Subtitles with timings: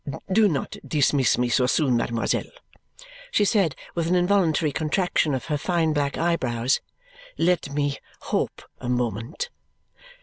[0.31, 2.49] "Do not dismiss me so soon, mademoiselle!"
[3.29, 6.81] she said with an involuntary contraction of her fine black eyebrows.
[7.37, 9.51] "Let me hope a moment!